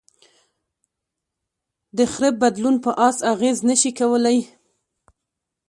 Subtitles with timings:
[1.97, 4.39] د خره بدلون په آس اغېز نهشي کولی.